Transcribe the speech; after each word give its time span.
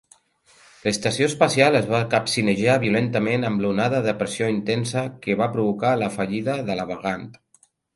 L'estació 0.85 1.27
espacial 1.31 1.77
es 1.81 1.85
va 1.91 1.99
capcinejar 2.15 2.79
violentament 2.85 3.47
amb 3.53 3.63
l'onada 3.67 4.03
de 4.09 4.19
pressió 4.25 4.51
intensa 4.57 5.09
que 5.27 5.41
va 5.45 5.53
provocar 5.57 5.97
la 6.05 6.13
fallida 6.21 6.63
de 6.73 6.83
la 6.83 6.93
bagant. 6.95 7.35